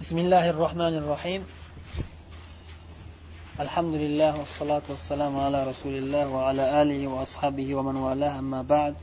[0.00, 1.42] بسم الله الرحمن الرحيم
[3.60, 8.94] الحمد لله والصلاة والسلام على رسول الله وعلى آله وأصحابه ومن والاه أما بعد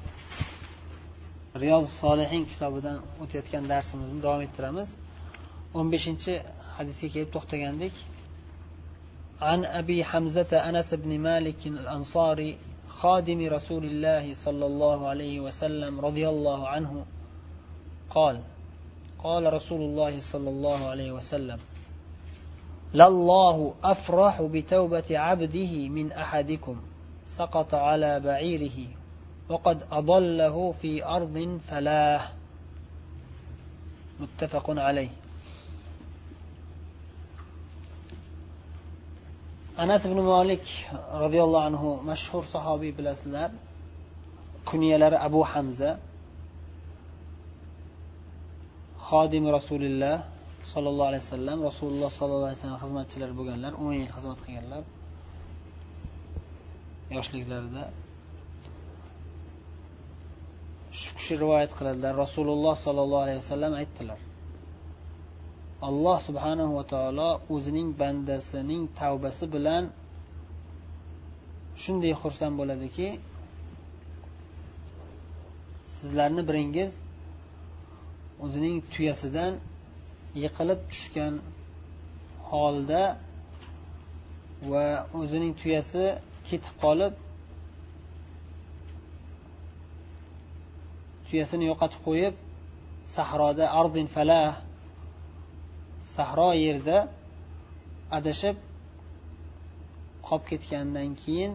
[1.55, 4.89] رياض الصالحين kitobidan o'tayotgan darsimizni davom ettiramiz
[5.77, 6.33] o'n beshinchi
[6.77, 7.95] hadisga kelib to'xtagandik
[9.41, 12.57] عن أبي حمزة أنس بن مالك الأنصاري
[12.87, 17.05] خادم رسول الله صلى الله عليه وسلم رضي الله عنه
[18.09, 18.35] قال
[19.24, 21.58] قال رسول الله صلى الله عليه وسلم
[22.94, 26.76] لله أفرح بتوبة عبده من أحدكم
[27.24, 28.78] سقط على بعيره
[29.48, 32.22] وقد أضله في أرض فلاه.
[34.20, 35.10] متفق عليه.
[39.76, 40.62] anas ibn molik
[41.22, 43.50] roziyallohu anhu mashhur sahobiy bilasizlar
[44.64, 45.98] kunyalari abu hamza
[49.08, 50.18] xodimi rasulilloh
[50.72, 54.82] sollallohu alayhi vasallam rasululloh sollallohu alayhi vasallam xizmatchilari bo'lganlar o'n yil xizmat qilganlar
[57.16, 57.84] yoshliklarida.
[61.00, 64.20] Shu kishi rivoyat qiladilar rasululloh sollallohu alayhi vasallam aytdilar
[65.88, 69.84] alloh subhanahu va taolo o'zining bandasining tavbasi bilan
[71.82, 73.08] shunday xursand bo'ladiki
[75.96, 76.92] sizlarni biringiz
[78.42, 79.52] o'zining tuyasidan
[80.42, 81.34] yiqilib tushgan
[82.48, 83.02] holda
[84.70, 84.86] va
[85.20, 86.04] o'zining tuyasi
[86.48, 87.14] ketib qolib
[91.26, 92.34] tuyasini yo'qotib qo'yib
[93.14, 94.52] sahroda ardin falah
[96.14, 96.98] sahro yerda
[98.18, 98.56] adashib
[100.26, 101.52] qolib ketgandan keyin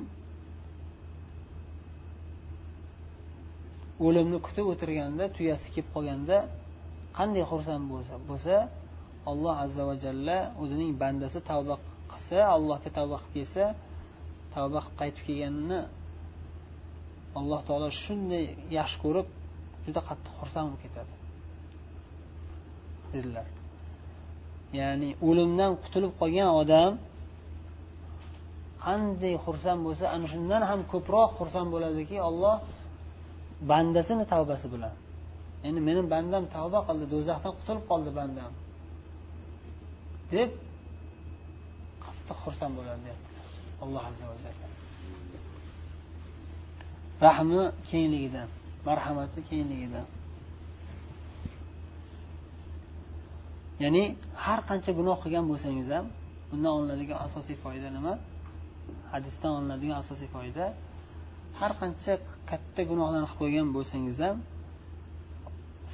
[4.06, 6.38] o'limni kutib o'tirganda tuyasi kelib qolganda
[7.20, 8.56] qanday xursand bo'lsa bo'lsa
[9.32, 11.76] alloh azza va jalla o'zining bandasi tavba
[12.12, 13.66] qilsa allohga tavba qilib kelsa
[14.56, 15.82] tavba qilib qaytib kelganini
[17.40, 18.46] alloh taolo shunday
[18.78, 19.28] yaxshi ko'rib
[19.86, 21.14] juda qattiq xursand bo'lib ketadi
[23.14, 23.48] dedilar.
[24.80, 26.92] Ya'ni o'limdan qutulib qolgan odam
[28.86, 32.56] qanday xursand bo'lsa ana shundan ham ko'proq xursand bo'ladiki olloh
[33.72, 34.94] bandasini tavbasi bilan
[35.68, 38.52] endi meni bandam tavba qildi do'zaxdan qutulib qoldi bandam.
[40.34, 40.50] Deb
[42.06, 43.46] qattiq xursand bo'ladi deyaptilar
[43.84, 44.68] alloh azza va jalla.
[47.28, 48.50] Rahmi kengligidan
[48.88, 50.06] marhamati kengligidan
[53.84, 54.04] ya'ni
[54.46, 56.06] har qancha gunoh qilgan bo'lsangiz ham
[56.50, 58.14] bundan olinadigan asosiy foyda nima?
[59.14, 60.66] Hadisdan olinadigan asosiy foyda
[61.60, 62.14] har qancha
[62.50, 64.38] katta gunohlarni qilib qo'ygan bo'lsangiz ham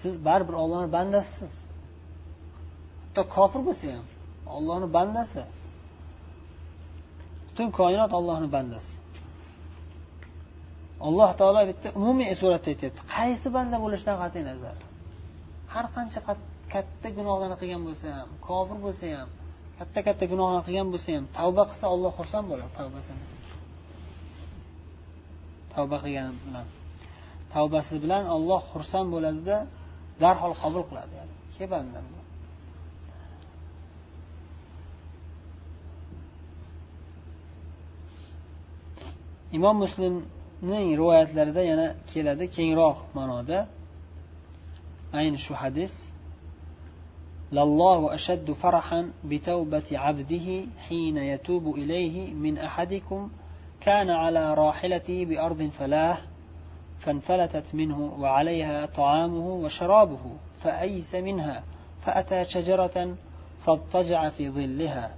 [0.01, 1.53] siz baribir ollohni bandasisiz
[3.15, 4.05] hatto kofir bo'lsa ham
[4.57, 5.41] ollohni bandasi.
[7.47, 8.93] Butun koinot ollohni bandasi.
[11.07, 13.01] Alloh taolo bitta umumiy suratda aytyapti.
[13.15, 14.75] Qaysi banda bo'lishidan qat'iy nazar?
[15.73, 16.19] Har qancha
[16.73, 19.29] katta gunohlarni qilgan bo'lsa ham kofir bo'lsa ham
[19.79, 23.25] katta katta gunohlarni qilgan bo'lsa ham tavba qilsa olloh xursand bo'ladi tavbasini
[25.73, 26.67] tavba qilgani bilan.
[27.53, 29.57] Tavbasi bilan olloh xursand bo'ladida
[30.21, 32.05] darhol qabul qiladi yani ke bandam
[39.57, 43.59] imom muslimning rivoyatlarida yana keladi kengroq ma'noda
[45.19, 45.93] ayni shu hadis
[47.53, 50.47] لله أشد فرحا بتوبة عبده
[50.87, 53.29] حين يتوب إليه من أحدكم
[53.81, 56.17] كان على راحلته بأرض فلاه
[57.05, 61.63] فانفلتت منه وعليها طعامه وشرابه فأيس منها
[62.01, 63.15] فأتى شجرة
[63.65, 65.15] فاضطجع في ظلها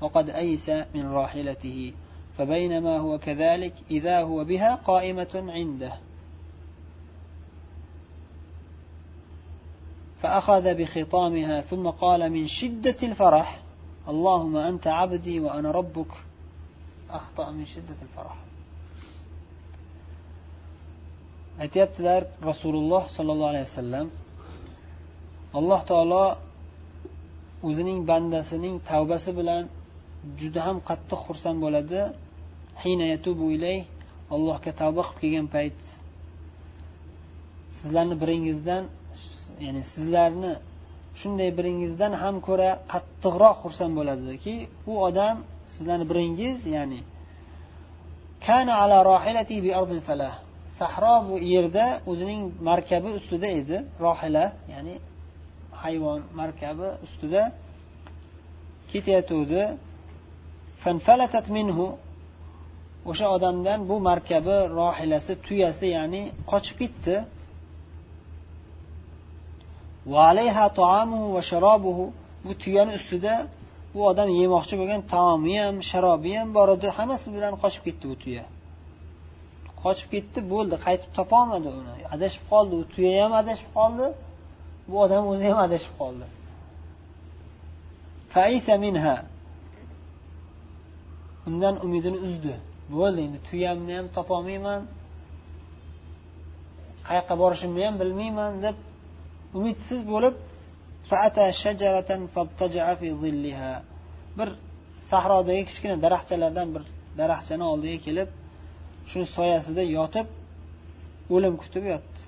[0.00, 1.92] وقد أيس من راحلته
[2.38, 5.92] فبينما هو كذلك إذا هو بها قائمة عنده.
[10.18, 13.60] فأخذ بخطامها ثم قال من شدة الفرح
[14.08, 16.12] اللهم أنت عبدي وأنا ربك.
[17.10, 18.36] أخطأ من شدة الفرح.
[21.62, 22.20] Aytyaptilar
[22.50, 24.06] rasululloh sollallohu alayhi vasallam
[25.58, 26.24] alloh taolo
[27.68, 29.64] o'zining bandasining tavbasi bilan
[30.40, 32.00] juda ham qattiq xursand bo'ladi.
[34.34, 35.80] Allohga tavba qilib kelgan payt
[37.78, 38.84] sizlarni biringizdan
[39.64, 40.52] ya'ni sizlarni
[41.20, 44.54] shunday biringizdan ham ko'ra qattiqroq xursand bo'ladiki
[44.90, 45.36] u odam
[45.72, 47.00] sizlarni biringiz ya'ni
[48.46, 50.34] kana ala rohilati bi ardil falah.
[50.78, 53.76] Sahro bu yerda o'zining markabi ustida edi.
[54.04, 54.94] Rohila ya'ni
[55.82, 57.42] hayvon markabi ustida
[58.90, 59.62] ketayotgandi.
[60.82, 61.86] Fanfalatat minhu.
[63.10, 67.16] O'sha odamdan bu markabi rohilasi tuyasi ya'ni qochib ketdi.
[72.44, 73.34] Bu tuyani ustida
[73.94, 76.88] bu odam yemoqchi bo'lgan taomi ham sharobi ham bor edi.
[76.96, 78.44] Hammasi bilan qochib ketdi bu tuya.
[79.84, 81.94] Qochib ketdi bo'ldi qaytib topolmadi uni.
[82.14, 84.06] Adashib qoldi u tuya ham adashib qoldi
[84.90, 86.26] bu odam o'zi ham adashib qoldi.
[88.84, 89.16] Minha.
[91.48, 92.54] Undan umidini uzdi.
[92.96, 94.80] Bo'ldi endi tuyamni ham topolmayman
[97.08, 98.76] qayoqqa borishimni ham bilmayman deb
[99.58, 100.34] umidsiz bo'lib
[104.38, 104.48] bir
[105.10, 106.82] sahrodagi kichkina daraxtchalardan bir
[107.20, 108.28] daraxtchani oldiga kelib
[109.10, 110.28] shuni soyasida yotib
[111.34, 112.20] o'lim kutib yotdi.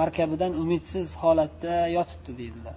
[0.00, 2.76] Markabidan umidsiz holatda yotibdi deydilar.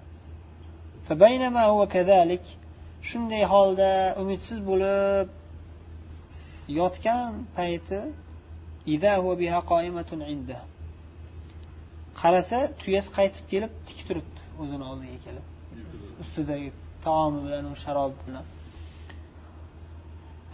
[3.09, 3.91] Shunday holda
[4.21, 5.27] umidsiz bo'lib
[6.79, 7.99] yotgan payti
[12.21, 15.45] qarasa tuyasi qaytib kelib tik turibdi o'zini oldiga kelib.
[16.23, 16.69] Ustidagi
[17.05, 18.45] taomi bilan u sharobi bilan.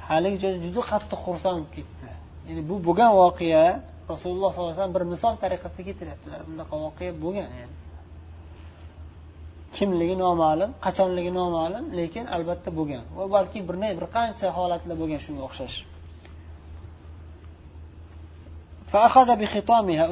[0.09, 2.09] Haligi joyda juda qattiq xursand bo'lib ketdi.
[2.47, 3.65] Ya'ni bu bo'lgan voqea
[4.11, 6.39] rasululloh sollallohu alayhi vasallam bir misol tariqasida keltiryaptilar.
[6.49, 7.75] Bunaqa voqea bo'lgan yani.
[9.75, 13.03] Kimligi noma'lum qachonligi noma'lum lekin albatta bo'lgan.
[13.17, 15.77] Va balki bir bir qancha holatlar bo'lgan shunga o'xshash.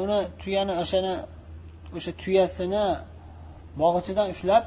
[0.04, 1.14] Uni tuyani o'shani
[1.98, 2.86] o'sha tuyasini
[3.82, 4.64] bog'ichidan ushlab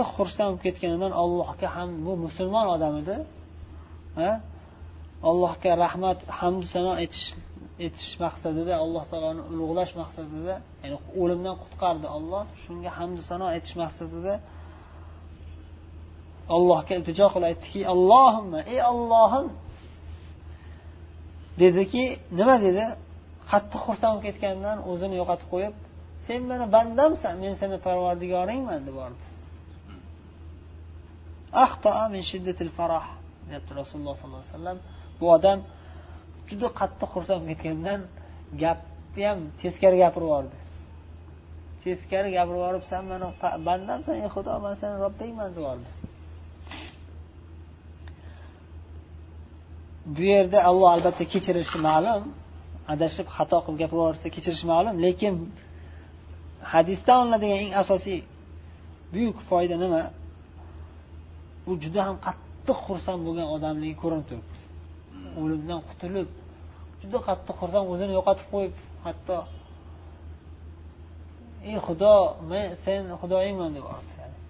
[0.00, 3.16] qattiq xursand bo'lib ketganidan allohga ham bu musulmon odam edi.
[5.30, 7.26] Allohga rahmat hamdu sano etish
[7.86, 14.34] etish maqsadida alloh taoloni ulug'lash maqsadida ya'ni o'limdan qutqardi olloh shunga hamdu sano etish maqsadida
[16.56, 19.46] allohga iltijo qilib aytdiki allohimma ey ollohim
[21.62, 22.04] dediki
[22.38, 22.84] nima dedi?
[23.50, 25.74] Qattiq xursand bo'lib ketganidan o'zini yo'qotib qo'yib
[26.26, 29.29] sen mani bandamsan men seni parvardigoringman deb yubordi
[33.48, 34.78] deyapti rasululloh sollallohu alayhi vasallam
[35.20, 35.58] bu odam
[36.48, 38.00] juda qattiq xursand bo'lib ketganidan
[38.62, 40.56] gapni ham teskari gapirib yubordi.
[41.82, 43.26] Teskari gapirib yuborib san mani
[43.68, 45.88] bandamsan ey xudo man seni robbingman deb yubordi.
[50.14, 52.22] Bu yerda alloh albatta kechirishi ma'lum.
[52.92, 55.34] Adashib xato qilib gapirib yuborsa kechirishi ma'lum lekin
[56.72, 58.18] hadisdan olinadigan eng asosiy
[59.14, 60.02] buyuk foyda nima?
[61.70, 64.60] U juda ham qattiq xursand bo'lgan odamligi ko'rinib turibdi.
[65.40, 66.28] O'limdan qutulib
[67.02, 68.74] juda qattiq xursand o'zini yo'qotib qo'yib
[69.06, 69.36] hatto
[71.68, 72.14] ey xudo
[72.50, 73.84] men sen xudoyingman deb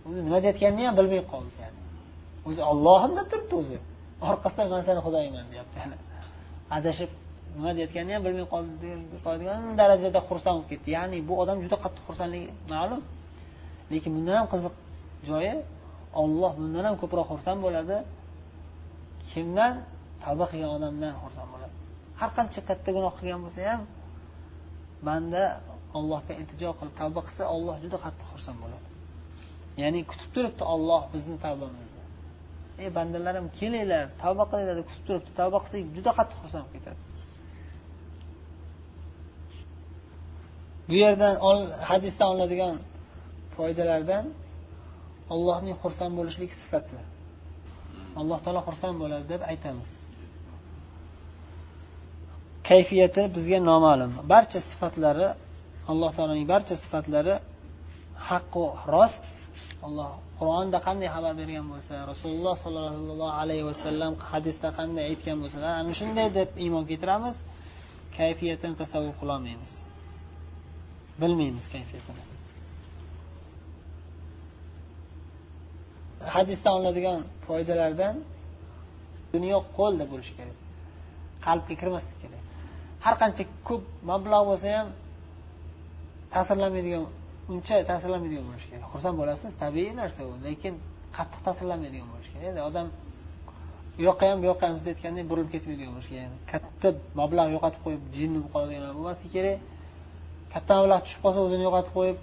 [0.06, 1.78] o'zi nima deyayotganini ham bilmay qoldi yani.
[2.48, 3.78] O'zi ollohim deb turibdi o'zi.
[4.30, 5.96] Orqasidan man seni xudoyingman deyapti yani.
[6.76, 7.10] Adashib
[7.56, 8.46] nima deyayotganini ham bilmay
[9.24, 10.88] qoladigan darajada xursand bo'lib ketdi.
[10.96, 13.00] Ya'ni bu odam juda qattiq xursandligi ma'lum.
[13.92, 14.74] Lekin bundan ham qiziq
[15.30, 15.54] joyi
[16.22, 17.96] olloh bundan ham ko'proq xursand bo'ladi.
[19.30, 19.72] Kimdan?
[20.24, 21.74] Tavba qilgan odamdan xursand bo'ladi.
[22.20, 23.82] Har qancha katta gunoh qilgan bo'lsa ham
[25.08, 25.42] banda
[25.98, 28.88] allohga iltijo qilib tavba qilsa olloh juda qattiq xursand bo'ladi.
[29.82, 32.04] Ya'ni kutib turibdi olloh bizni tavbamizni.
[32.82, 35.30] Ey bandalarim kelinglar tavba qilinglar deb kutib turibdi.
[35.40, 37.00] Tavba qilsak juda qattiq xursand bo'lib ketadi.
[40.88, 41.34] Bu yerdan
[41.90, 42.74] hadisdan olinadigan
[43.56, 44.24] foydalardan
[45.34, 46.98] allohning xursand bo'lishlik sifati.
[48.20, 49.90] Alloh taolo xursand bo'ladi deb aytamiz.
[52.68, 54.12] Kayfiyati bizga noma'lum.
[54.32, 55.28] Barcha sifatlari
[55.92, 57.34] alloh taoloning barcha sifatlari
[58.28, 59.26] haqqu rost.
[59.86, 65.92] Alloh qur'onda qanday xabar bergan bo'lsa rasululloh sollallohu alayhi vasallam hadisda qanday aytgan bo'lsalar ana
[66.00, 67.36] shunday deb iymon keltiramiz.
[68.18, 69.72] Kayfiyatini tasavvur qilolmaymiz.
[71.20, 72.29] Bilmaymiz kayfiyatini
[76.34, 78.14] hadisdan olinadigan foydalardan
[79.34, 80.58] dunyo qo'lda bo'lishi kerak.
[81.46, 82.42] Qalbga kirmaslik kerak.
[83.04, 84.88] Har qancha ko'p mablag' bo'lsa ham
[86.34, 87.04] ta'sirlanmaydigan
[87.52, 88.86] uncha ta'sirlanmaydigan bo'lishi kerak.
[88.92, 90.74] Xursand bo'lasiz tabiiy narsa u lekin
[91.16, 92.52] qattiq ta'sirlanmaydigan bo'lishi kerak.
[92.70, 92.86] Odam
[93.98, 96.32] u yoqqa ham bu yoqqa ham siz aytgandek burilib ketmaydigan bo'lishi kerak.
[96.52, 96.88] Katta
[97.20, 99.58] mablag' yo'qotib qo'yib jinni bo'lib qoladigan bo'lmasligi kerak.
[100.54, 102.18] Katta mablag' tushib qolsa o'zini yo'qotib qo'yib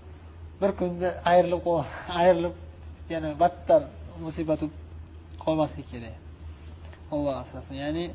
[0.62, 1.63] bir kunda ayrilib
[2.22, 2.56] ayrilib
[3.14, 3.82] yana battar
[4.26, 4.74] musibat bo'lib
[5.44, 6.16] qolmasligi kerak.
[7.14, 7.76] Alloh asrasin.
[7.84, 8.06] Ya'ni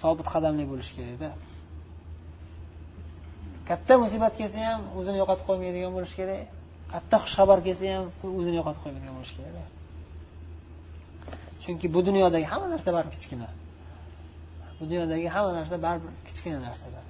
[0.00, 1.28] sobit qadamli bo'lish kerakda
[3.68, 6.40] katta musibat kelsa ham o'zini yo'qotib qo'ymaydigan bo'lish kerak.
[6.92, 8.06] Katta xushxabar kelsa ham
[8.38, 9.68] o'zini yo'qotib qo'ymaydigan bo'lish kerak
[11.62, 13.48] chunki bu dunyodagi hamma narsa baribir kichkina.
[14.78, 17.04] Bu dunyodagi hamma narsa baribir kichkina narsalar.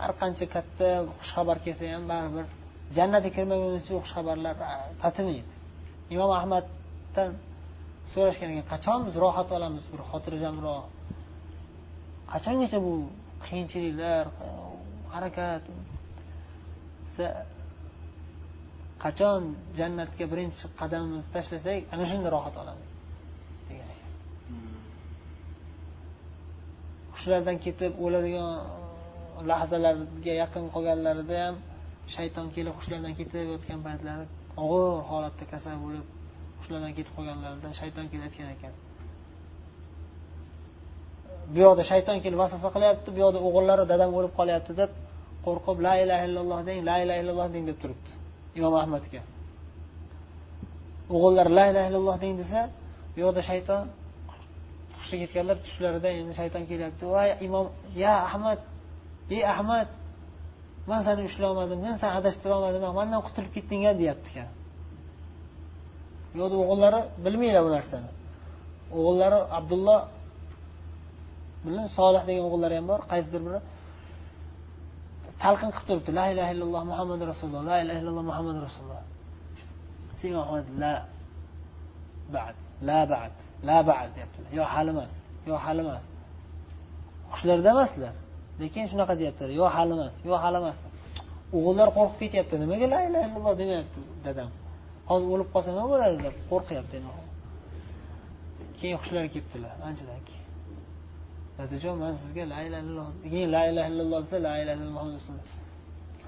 [0.00, 2.46] Har qancha katta xushxabar kelsa ham baribir
[2.96, 4.54] jannatga kirmaguncha u xabarlar
[5.02, 5.52] tatimaydi
[6.14, 7.30] imom ahmaddan
[8.12, 10.84] so'rashgan ekan qachon biz rohat olamiz bir xotirjamroq?
[12.32, 12.92] Qachongacha bu
[13.44, 14.24] qiyinchiliklar
[15.14, 15.62] harakat?
[19.04, 19.42] Qachon
[19.78, 22.88] jannatga birinchi qadamimizni tashlasak ana shunda rohat olamiz
[23.68, 24.12] degan ekan.
[27.14, 28.50] Hushlardan ketib o'ladigan
[29.50, 31.56] lahzalarga yaqin qolganlarida ham
[32.14, 34.26] shayton kelib hushlardan ketib yotgan paytlarida
[34.64, 36.06] og'ir holatda kasal bo'lib
[36.60, 38.74] hushlardan ketib qolganlarida shayton kelayotgan ekan.
[41.52, 44.90] Bu yoqda shayton kelib vasvasa qilyapti bu yoqda o'g'illari dadam o'lib qolyapti deb
[45.46, 48.10] qo'rqib la ilaha illalloh deng la ilaha illalloh deng deb turibdi
[48.58, 49.20] imom ahmadga.
[51.16, 52.60] O'g'illari la ilaha illalloh deng desa
[53.12, 53.82] bu yoqda shayton
[54.98, 57.04] hushga ketganlar tushlarida endi shayton kelyapti.
[57.14, 57.66] Voy imom
[58.04, 58.58] ya ahmad
[59.36, 59.88] ey ahmad
[60.90, 64.50] man seni ushlolmadim men seni adashtira olmadim mandan qutulib ketding a deyapti ekan.
[66.30, 68.10] Bu yoqda o'g'illari bilmaylar bu narsani.
[68.98, 70.00] O'g'illari abdulloh
[71.66, 73.60] bilan solih degan o'g'illari ham bor qaysidir biri.
[75.42, 76.10] Talqin qilib turibdi.
[76.18, 79.04] La ilaha illalloh muhammad rasululloh la ilaha illalloh muhammad rasululloh.
[80.20, 80.94] Sen ahmad la
[82.34, 82.56] bad
[82.88, 83.34] la bad
[83.68, 84.50] la bad deyaptilar.
[84.58, 85.12] Yo hali emas
[85.48, 86.04] yo hali emas.
[87.32, 88.14] Hushlarida emaslar.
[88.62, 90.78] Lekin shunaqa deyaptilar yo hali emas yo hali emas.
[91.56, 94.50] O'g'illar qo'rqib ketyapti nimaga la ilaha illalloh demayapti dadam?
[95.10, 96.96] Hozir o'lib qolsa nima bo'ladi deb qo'rqyapti
[98.78, 100.44] keyin hushlari kelibdilar anchadan keyin.
[101.58, 105.14] Dadajon man sizga la ilaha illalloh keyin la ilaha illalloh desa la ilaha illalloh muhammad
[105.18, 105.48] rasululloh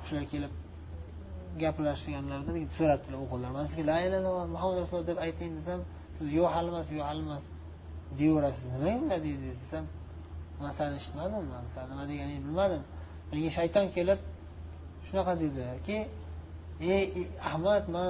[0.03, 0.53] hushlari kelib
[1.63, 5.81] gaplashganlarida so'rabdilar o'g'illar man sizga la ilaha illalloh muhammad rasululloh deb ayting desam
[6.19, 7.45] siz yo'q hali emas yo'q hali emas
[8.19, 8.67] deyaverasiz.
[8.75, 9.85] Nimaga unday deydi desam
[10.61, 12.83] man eshitmadim man nima deganingni bilmadim.
[13.31, 14.21] Menga shayton kelib
[15.07, 15.99] shunaqa dediki
[16.95, 17.05] ey
[17.51, 18.09] ahmad man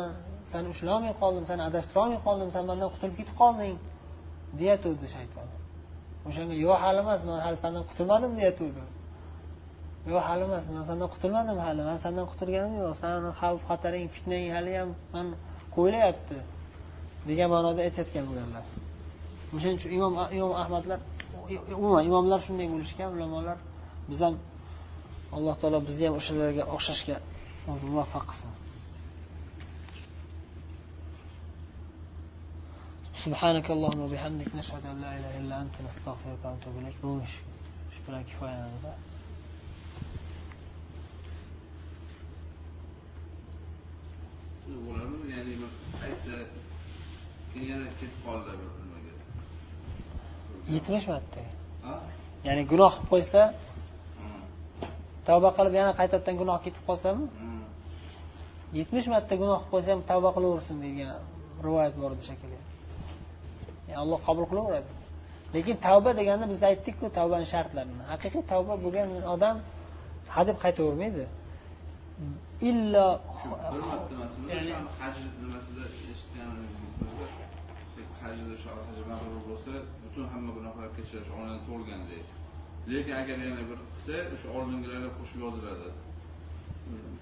[0.53, 3.75] sani ushlolmay qoldim sani adashtirolmay qoldim san mandan qutulib ketib qolding
[4.61, 5.49] deyatuvdi shayton.
[6.29, 8.85] O'shanga yo'q hali emas man hali sandan qutulmadim deyatuvdi
[10.11, 14.47] yo'q hali emas man sandan qutulmadim hali man sandan qutulganim yo'q sani xavf xataring fitnang
[14.57, 15.27] haliyam man
[15.77, 16.39] qo'yilyapti
[17.29, 18.65] degan ma'noda aytayotgan bo'lganlar
[19.55, 20.99] o'shaning uchun imom imom ahmadlar
[21.80, 23.58] umuman imomlar shunday bo'lishgan ulamolar
[24.10, 24.36] biz ham
[25.36, 27.16] alloh taolo bizni ham o'shalarga o'xshashga
[27.68, 28.52] muvaffaq qilsin
[33.28, 37.32] سبحانك اللهم وبحمدك نشهد أن لا إله إلا أنت نستغفرك ونتوب إليك بوش
[37.96, 39.00] شكرا كفاية نزال
[45.34, 45.56] ya'ni
[46.06, 46.36] aytsa
[47.52, 48.87] keyin yana ketib qoldi nimaga
[50.75, 51.41] yetmish marta.
[52.47, 53.43] Ya'ni gunoh qilib qo'ysa
[55.29, 57.27] tavba qilib yana qaytadan gunoh ketib qolsami?
[58.79, 61.11] yetmish marta gunoh qilib qo'ysa ham tavba qilaversin degan
[61.67, 62.59] rivoyat bor edi shekilli
[64.03, 64.91] alloh qabul qilaveradi.
[65.55, 69.57] Lekin tavba deganda biz aytdikku tavbani shartlarini haqiqiy tavba bo'lgan odam
[70.37, 71.25] hadeb qaytavermaydi.
[72.71, 73.09] Illo
[75.01, 75.83] haj nimasida
[76.13, 76.51] eshitgan
[78.31, 78.55] hajda
[78.89, 82.33] haj mag'rur bo'lsa butun hamma gunohlar kechirish olinib to'lgan deydi.
[82.93, 85.89] Lekin agar yana bir qilsa o'sha oldingilarga qo'shib yoziladi.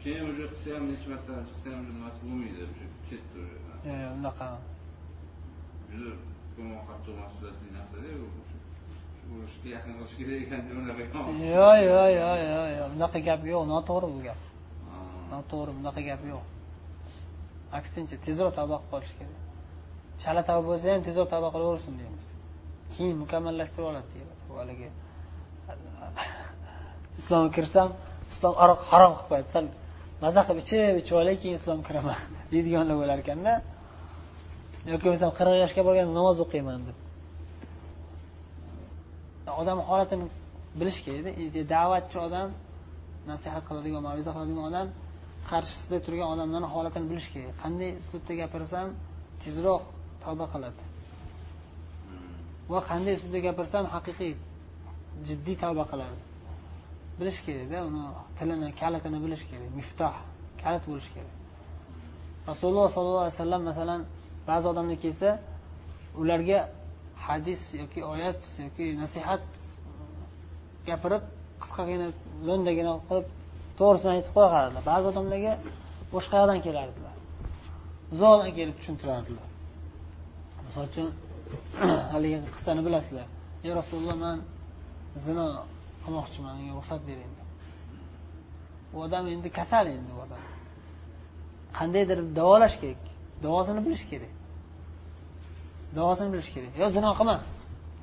[0.02, 3.56] Keyin уже qilsa ham necha marta chiqsa ham nimasi bo'lmaydi o'sha ketdi уже
[4.18, 4.48] unaqa.
[5.90, 6.10] Juda
[6.88, 8.10] qattiq mas'uliyatli narsada
[9.34, 13.64] urushga yaqin qilish kerak ekan deb unaqa yo'q yo'q yo'q yo'q yo'q bunaqa gap yo'q
[13.72, 14.40] noto'g'ri bu gap.
[15.34, 16.44] Noto'g'ri bunaqa gap yo'q.
[17.78, 19.45] Aksincha tezroq tavba qilib qolish kerak
[20.24, 22.24] shala tavba bo'lsa ham tezroq tavba qilaversin deymiz.
[22.94, 24.88] Keyin mukammallashtirib oladi deyiladi haligi
[27.20, 27.88] islomga kirsam
[28.32, 29.48] islom aroq harom qilib qo'yadi.
[29.54, 29.64] Sal
[30.24, 32.18] maza qilib ichib ichib olay keyin islomga kiraman
[32.52, 33.52] deydiganlar bo'lar ekanda.
[34.90, 36.96] Yoki bo'lmasam qirq yoshga borganda namoz o'qiyman deb.
[39.62, 40.26] Odam holatini
[40.80, 41.24] bilish kerak
[41.74, 42.48] da'vatchi odam
[43.30, 44.86] nasihat qiladigan maviza qiladigan odam
[45.50, 47.54] qarshisida turgan odamlarni holatini bilish kerak.
[47.62, 48.88] Qanday uslubda gapirsam
[49.42, 49.84] tezroq
[50.26, 50.82] tavba qiladi.
[52.72, 54.32] Va qanday uslubda gapirsam haqiqiy
[55.28, 56.18] jiddiy tavba qiladi.
[57.18, 58.02] Bilish kerakda uni
[58.38, 60.14] tilini kalitini bilish kerak miftoh
[60.62, 61.34] kalit bo'lishi kerak.
[62.50, 64.00] Rasululloh sollallohu alayhi vasallam masalan
[64.50, 65.28] ba'zi odamlar kelsa
[66.20, 66.58] ularga
[67.26, 69.44] hadis yoki oyat yoki nasihat
[70.88, 71.24] gapirib
[71.62, 72.06] qisqagina
[72.48, 73.26] lo'ndagina qilib
[73.78, 75.52] to'g'risini aytib qo'ya qoladilar ba'zi odamlarga
[76.14, 77.14] boshqa yoqdan kelardilar.
[78.14, 79.48] Uzoqdan kelib tushuntirardilar
[80.66, 81.08] misol uchun
[82.12, 83.26] haligi qissani bilasizlar.
[83.66, 84.38] Ey rasululloh man
[85.26, 85.46] zino
[86.04, 87.32] qilmoqchiman menga ruxsat bering
[88.94, 90.42] u odam endi kasal endi u odam.
[91.78, 93.02] Qandaydir davolash kerak
[93.44, 94.32] davosini bilish kerak.
[95.96, 96.72] Davosini bilish kerak.
[96.82, 97.36] Yo zino qilma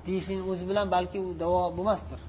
[0.08, 2.20] deyishlikni o'zi bilan balki u davo bo'lmasdir.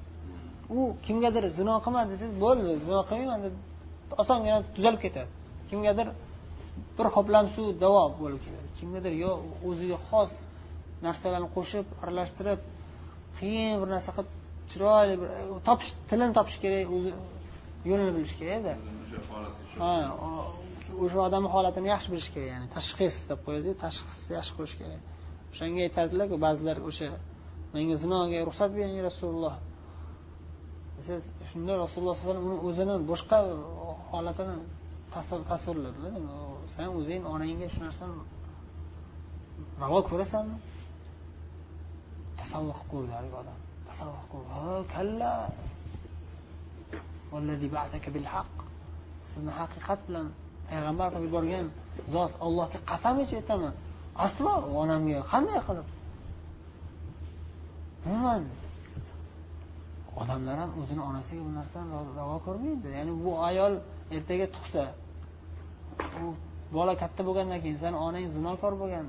[0.77, 3.55] U kimgadir zino qilma desangiz bo'ldi zino qilmayman deb
[4.21, 5.29] osongina tuzalib ketadi.
[5.69, 6.07] Kimgadir
[6.97, 8.67] bir hoplam suv davo bo'lib keladi.
[8.79, 9.31] Kimgadir yo
[9.69, 10.31] o'ziga xos
[11.05, 12.59] narsalarni qo'shib aralashtirib
[13.37, 14.31] qiyin bir narsa qilib
[14.71, 15.29] chiroyli bir
[15.67, 17.11] topish tilini topish kerak o'zi
[17.89, 18.73] yo'lini bilish kerakda
[19.81, 19.91] ha
[21.03, 25.01] o'sha odamni holatini yaxshi bilish kerak ya'ni tashxis deb qo'yadiyu tashxisni yaxshi qo'yish kerak.
[25.51, 27.09] O'shanga aytadilarku ba'zilar o'sha
[27.73, 29.55] menga zinoga ruxsat bering rasululloh.
[30.97, 33.37] Desangiz shunda rasululloh sallallohu alayhi vasallam uni o'zini boshqa
[34.11, 34.55] holatini
[35.51, 36.13] tasvirladilar
[36.75, 38.15] san o'zing onangga shu narsani
[39.81, 40.57] ravo ko'rasanmi?
[42.39, 43.57] Tasavvur qilib ko'rdi haligi odam.
[43.89, 44.63] Tasavvur qilib ko'rdi ha
[44.95, 45.33] kalla.
[49.29, 50.27] Sizni haqiqat bilan
[50.69, 51.65] payg'ambar qilib yuborgan
[52.13, 53.73] zot allohga qasam ichib aytaman.
[54.25, 55.87] Aslo onamga qanday qilib?
[58.05, 58.43] Umuman.
[60.21, 62.87] Odamlar ham o'zini onasiga bu narsani ravo ko'rmaydi.
[62.97, 63.73] Ya'ni bu ayol
[64.15, 64.83] ertaga tug'sa
[66.23, 66.25] u
[66.75, 69.05] bola katta bo'lgandan keyin sani onang zinokor bo'lgan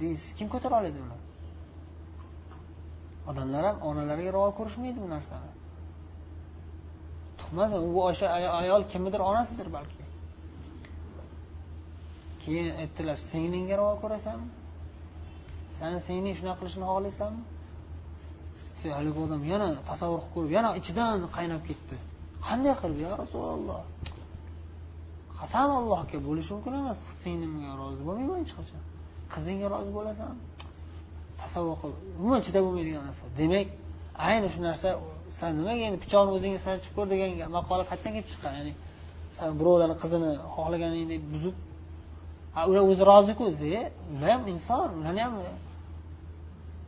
[0.00, 1.18] deysiz kim ko'tara oladi uni?
[3.30, 5.50] Odamlar ham onalariga ravo ko'rishmaydi bu narsani.
[7.40, 8.26] Tug'mas u o'sha
[8.62, 10.02] ayol kimnidir onasidir balki.
[12.42, 14.48] Keyin aytdilar singlingga ravo ko'rasanmi
[15.78, 17.42] sani singling shunaqa qilishini xohlaysanmi?
[18.98, 21.96] Haligi odam yana tasavvur qilib ko'rib yana ichidan qaynab ketdi.
[22.46, 23.80] Qanday qilib yo rasululloh?
[25.44, 26.98] Qasam allohga bo'lishi mumkin emas.
[27.22, 28.80] Singlimga rozi bo'lmayman hech qachon.
[29.34, 30.32] Qizingga rozi bo'lasan.
[31.40, 31.92] Tasavvur qil.
[32.18, 33.24] Umuman chidab bo'lmaydigan narsa.
[33.40, 33.66] Demak
[34.28, 34.88] ayni shu narsa
[35.38, 37.28] san nimaga endi pichoqni o'zingga sanchib ko'r degan
[37.58, 38.52] maqola qayerdan kelib chiqqan?
[38.58, 38.72] Ya'ni
[39.38, 41.54] san birovlarni qizini xohlaganingdek buzib
[42.68, 45.34] ular o'zi roziku e, ular ham inson ularni ham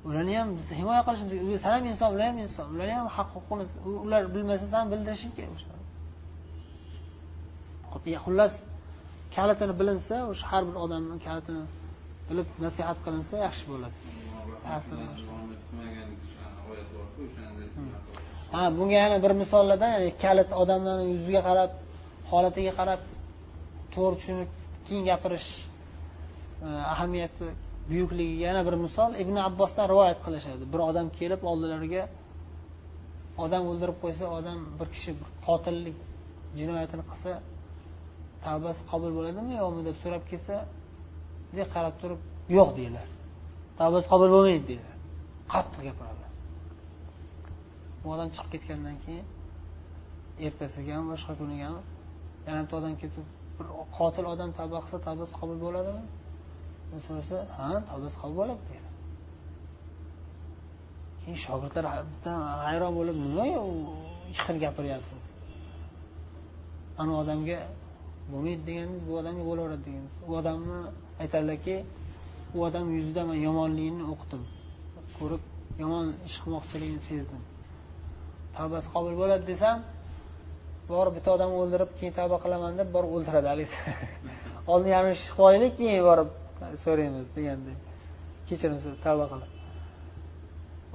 [0.09, 3.65] ularni ham biz himoya qilishimiz san ham inson ular ham inson ularni ham haq huquqini
[4.05, 5.86] ular bilmasa san bildirishing kerak o'sha
[8.25, 8.55] xullas
[9.37, 11.65] kalitini bilinsa o'sha har bir odamni kalitini
[12.29, 13.97] bilib nasihat qilinsa yaxshi bo'ladi.
[14.67, 14.97] Ta'sir
[18.55, 19.93] ha bunga yana bir misollardan
[20.25, 21.71] kalit odamlarni yuziga qarab
[22.31, 23.01] holatiga qarab
[23.95, 24.51] to'g'ri tushunib
[24.87, 25.51] keyin gapirish
[26.67, 27.47] e, ahamiyati
[27.91, 29.11] buyukligiga yana bir misol.
[29.23, 30.65] Ibn abbosdan rivoyat qilishadi.
[30.73, 32.05] Bir odam kelib oldilariga
[33.45, 35.13] odam o'ldirib qo'ysa odam bir kishi
[35.47, 35.97] qotillik
[36.59, 37.31] jinoyatini qilsa
[38.47, 40.55] tavbasi qabul bo'ladimi yo'qmi deb so'rab kelsa
[41.49, 42.21] bunday qarab turib
[42.57, 43.09] yo'q deydilar.
[43.81, 44.95] Tavbasi qabul bo'lmaydi deydilar.
[45.53, 46.27] Qattiq gapiradilar
[48.07, 49.27] bu odam chiqib ketgandan keyin
[50.47, 51.79] ertasiga ham boshqa kuniga ham
[52.47, 53.67] yana bitta odam ketib bir
[53.99, 56.05] qotil odam tavba qilsa tavbasi qabul bo'ladimi?
[56.91, 58.89] Deb so'rasa ha tavbasi qabul bo'ladi deydi.
[61.21, 61.85] Keyin shogirdlar
[62.67, 63.73] hayron bo'lib nima u
[64.31, 65.23] ikki xil gapiryapsiz?
[67.01, 67.59] Ana odamga
[68.31, 70.15] bo'lmaydi deganingiz bu odamga bo'laveradi deganingiz.
[70.29, 70.79] U odamni
[71.23, 71.77] aytadilarki
[72.57, 74.43] u odam yuzida man yomonligini o'qidim
[75.19, 75.43] ko'rib
[75.83, 77.43] yomon ish qilmoqchiligini sezdim.
[78.57, 79.79] Tavbasi qabul bo'ladi desam
[80.93, 83.77] borib bitta odamni o'ldirib keyin tavba qilaman deb borib o'ldiradi haligi
[84.73, 85.27] oldin yarim ish
[85.81, 86.31] keyin borib
[86.85, 87.77] so'raymiz deganday
[88.49, 89.56] kechirim tavba qilib.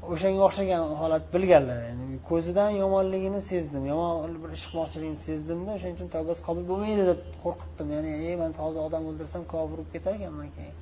[0.10, 1.80] O'shanga o'xshagan holat bilganlar.
[1.90, 7.20] Yani ko'zidan yomonligini sezdim yomon bir ish qilmoqchiligini sezdimda o'shaning uchun tavbasi qabul bo'lmaydi deb
[7.44, 10.76] qo'rqitdim ya'ni ey man hozir odam o'ldirsam kofir bo'lib ketar ekanman keyin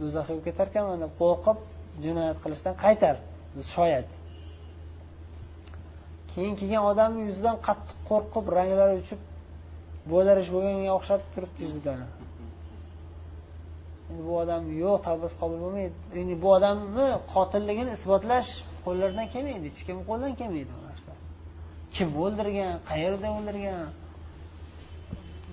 [0.00, 1.58] do'zaxiy bo'lib ketar ekanman deb qo'rqib
[2.04, 3.16] jinoyat qilishdan qaytar
[3.74, 4.08] shoyat.
[6.32, 9.20] Keyin kelgan odamni yuzidan qattiq qo'rqib ranglari uchib
[10.12, 11.98] bo'darish bo'lganga o'xshab turibdi yuzidan
[14.10, 15.94] endi bu odam yo'q tavbasi qabul bo'lmaydi.
[16.20, 18.50] Endi bu odamni qotilligini isbotlash
[18.84, 21.12] qo'llaridan kelmaydi hech kimni qo'lidan kelmaydi bu narsa.
[21.94, 23.88] Kim o'ldirgan qayerda o'ldirgan?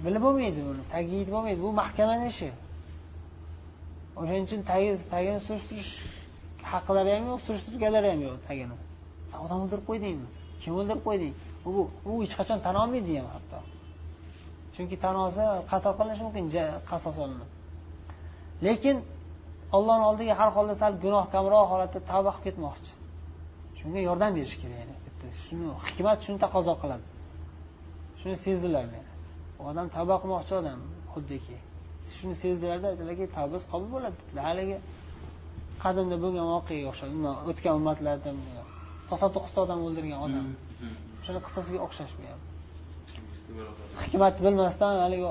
[0.03, 1.59] Bilib bo'lmaydi buni tagyid bo'lmaydi.
[1.65, 2.49] Bu mahkamani ishi.
[4.19, 4.61] O'shaning uchun
[5.13, 5.91] tagini surishtirish
[6.71, 8.75] haqlari ham yo'q surishtirganlari ham yo'q tagini.
[9.29, 10.27] San odam o'ldirib qo'ydingmi?
[10.61, 11.33] Kim o'ldirib qo'yding
[11.67, 11.69] u
[12.09, 13.59] u hech qachon tan olmaydi ham hatto.
[14.75, 16.45] Chunki tan olsa qatl qilinishi mumkin
[16.91, 17.49] qasos olinib.
[18.67, 18.97] Lekin
[19.78, 22.91] ollohni oldiga har holda sal gunoh kamroq holatda tavba qilib ketmoqchi.
[23.80, 24.95] Shunga yordam berish kerak yani
[25.45, 27.08] shuni hikmat shuni taqozo qiladi.
[28.19, 28.86] Shuni sezdilar
[29.69, 30.80] odam tavba qilmoqchi odam
[31.13, 31.58] xuddiki.
[32.17, 34.78] Shuni sezdilarda aytdilarki tavbasi qabul bo'ladi dedilar haligi
[35.84, 37.13] qadimda bo'lgan voqeaga o'xshadi
[37.50, 38.30] o'tgan ummatlarda
[39.36, 40.45] to'qqizta odam o'ldirgan odam.
[41.21, 42.41] O'shani qissasiga o'xshash bu ham
[44.03, 45.29] hikmat bilmasdan haligi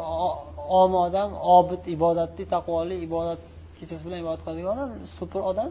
[0.81, 3.41] omi odam obid ibodatli taqvoli ibodat
[3.79, 5.71] kechasi bilan ibodat qiladigan odam super odam.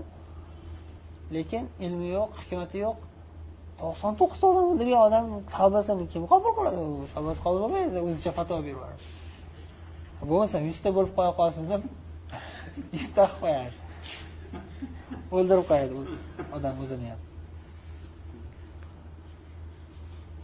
[1.35, 2.97] Lekin ilmi yo'q hikmati yo'q.
[3.81, 6.79] To'qson to'qqizta odam o'ldirgan odam tavbasini kim qabul qiladi?
[6.89, 9.01] U tavbasi qabul bo'lmaydi o'zicha fatvo berib yuboradi
[10.27, 11.81] bo'lmasam yuzta bo'lib qo'ya qolsin deb
[12.95, 13.73] yuzta qilib qo'yadi
[15.35, 15.93] o'ldirib qo'yadi
[16.57, 17.21] odam o'zini ham.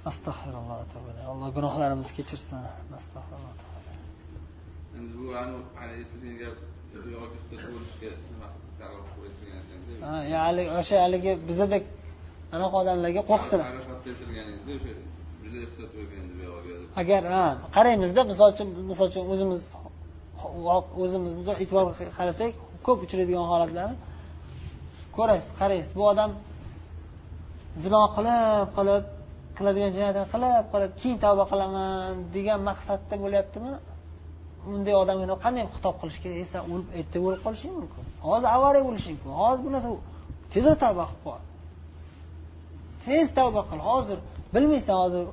[0.09, 0.77] Astag'firulloh
[1.31, 2.57] alloh gunohlarimizni kechirsin.
[2.99, 3.53] Astag'firulloh
[4.99, 5.25] endi bu
[5.83, 6.55] aytilgan gap
[7.73, 8.47] bo'lishga nima
[10.45, 11.83] haligi o'sha haligi bizadek
[12.55, 13.67] anaqa odamlarga qo'rqitdilar
[17.01, 19.61] agar ha qaraymizda misol uchun misol uchun o'zimiz
[21.03, 21.85] o'zimizni e'tibor
[22.19, 22.51] qarasak
[22.85, 23.95] ko'p uchraydigan holatlarni
[25.17, 26.31] ko'rasiz qaraysiz bu odam
[27.83, 29.03] zino qilib qilib
[29.57, 33.73] qiladigan jinoyatini qilib qilib keyin tavba qilaman degan maqsadda bo'lyaptimi?
[34.73, 36.37] Unday odamga qanday xitob qilish kerak?
[36.45, 38.03] Esa o'lib ertaga o'lib qolishing mumkin.
[38.29, 39.33] Hozir avariya bo'lishing mumkin.
[39.43, 39.89] Hozir bu narsa
[40.53, 41.41] tezroq tavba qilib qol.
[43.05, 43.79] Tez tavba qil.
[43.89, 44.17] Hozir
[44.55, 45.23] bilmaysan hozir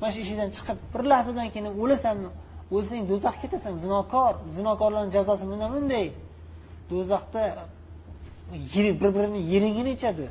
[0.00, 2.30] mana shu eshikdan chiqib bir lahzadan keyin o'lasanmi
[2.74, 4.34] o'lsang do'zaxga ketasan zinokor.
[4.56, 6.06] Zinokorlarni jazosi mana bunday.
[6.90, 7.42] Do'zaxda
[9.00, 10.26] bir birini yiringini ichadi.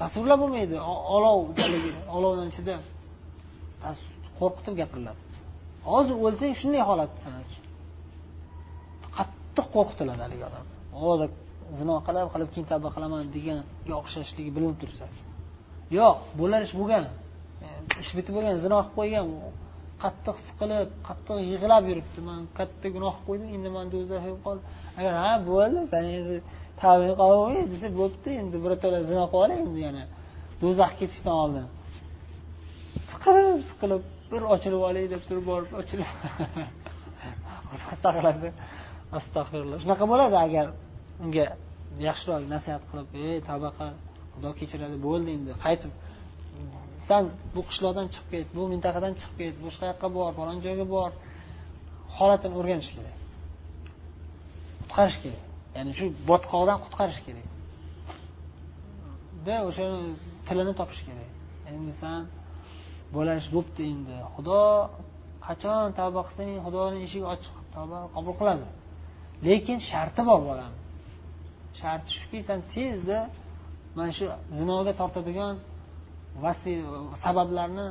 [0.00, 0.76] Tasvirlab bo'lmaydi
[1.16, 1.38] olov
[2.16, 2.74] olovni ichida
[4.38, 5.20] qo'rqitib gapiriladi.
[5.90, 7.56] Hozir o'lsang shunday holat sanaki
[9.16, 10.66] qattiq qo'rqitiladi haligi odam.
[11.02, 11.30] Hozir
[11.80, 15.06] zino qilib qilib keyin tavba qilaman deganga o'xshashligi bilinib tursa.
[15.98, 17.04] Yo'q bo'lar ish bo'lgan.
[17.64, 17.66] E,
[18.02, 19.26] ish bitib bo'lgan zino qilib qo'ygan
[20.02, 22.20] qattiq siqilib qattiq yig'lab yuribdi.
[22.28, 24.58] Man katta gunoh qo'ydim endi man do'zaxga qol
[24.98, 26.36] agar ha bo'ldi san endi
[26.82, 30.04] tavbang qabul bo'lmaydi desa bo'pti endi birato'la zino qilib olay endi yana
[30.62, 31.66] do'zaxga ketishdan oldin.
[33.10, 36.10] Siqilib siqilib bir ochilib olay deb turib borib ochilib.
[38.04, 38.52] Saqlasin
[39.18, 39.78] astag'firulloh.
[39.82, 40.66] Shunaqa bo'ladi agar
[41.24, 41.46] unga
[42.08, 43.92] yaxshiroq nasihat qilib ey tavba qil
[44.34, 45.92] xudo kechiradi bo'ldi endi qaytib
[47.08, 51.10] san bu qishloqdan chiqib ket bu mintaqadan chiqib ket boshqa yoqqa bor falon joyga bor.
[52.16, 53.16] Holatini o'rganish kerak.
[54.80, 55.44] Qutqarish kerak.
[55.76, 57.46] Ya'ni shu botqoqdan qutqarish kerak.
[59.46, 59.56] Da
[60.46, 61.30] tilini topish kerak.
[61.72, 62.22] Endi san
[63.14, 64.16] bo'lash bo'libdi endi.
[64.34, 64.62] Xudo
[65.46, 68.66] qachon tavba qilsang xudoni eshigi ochiq tavba qabul qiladi.
[69.46, 70.76] Lekin sharti bor bolani
[71.80, 73.18] sharti shuki san tezda
[73.96, 74.24] mana shu
[74.58, 75.54] zinoga tortadigan
[77.23, 77.85] sabablarni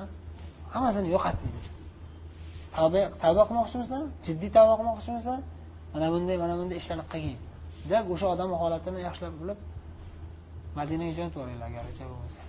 [0.75, 1.55] hammasini yo'qotib
[2.77, 5.41] tavba tavba qilmoqchimisan jiddiy tavba qilmoqchimisan
[5.93, 7.39] mana bunday mana bunday ishlarni qilgin
[7.91, 9.59] deb o'sha odamni holatini yaxshilab bilib
[10.79, 12.43] madinaga jo'natib yuboringlar agar bo'lmasa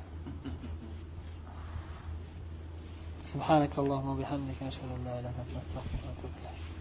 [3.31, 6.74] سبحانك اللهم وبحمدك أشهد أن لا إله إلا أنت أستغفرك وأتوب إليك